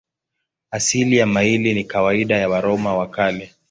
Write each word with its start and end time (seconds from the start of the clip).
Asili 0.71 1.17
ya 1.17 1.25
maili 1.25 1.73
ni 1.73 1.83
kawaida 1.83 2.37
ya 2.37 2.49
Waroma 2.49 2.97
wa 2.97 3.07
Kale. 3.09 3.53